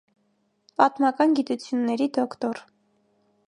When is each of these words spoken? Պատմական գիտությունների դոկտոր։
Պատմական 0.81 1.37
գիտությունների 1.41 2.11
դոկտոր։ 2.19 2.67